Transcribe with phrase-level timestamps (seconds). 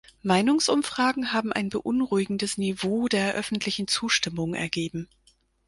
[0.23, 5.07] Meinungsumfragen haben ein beunruhigendes Niveau der öffentlichen Zustimmung ergeben.